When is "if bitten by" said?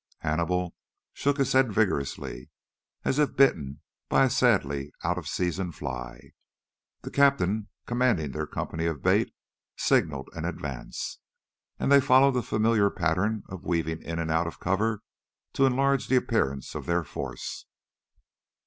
3.19-4.23